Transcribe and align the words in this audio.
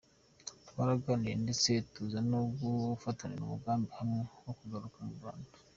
Twaraganiriye 0.67 1.35
ndetse 1.45 1.69
tuza 1.93 2.19
no 2.29 2.39
gufatira 2.57 3.33
umugambi 3.45 3.89
hamwe 3.99 4.19
wo 4.45 4.53
kugaruka 4.59 4.97
mu 5.07 5.13
Rwanda. 5.19 5.49